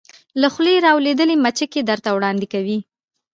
له 0.41 0.47
خولې 0.53 0.75
را 0.85 0.91
لویدلې 1.03 1.35
مچکې 1.43 1.81
درته 1.89 2.09
وړاندې 2.13 2.47
کوې 2.53 2.77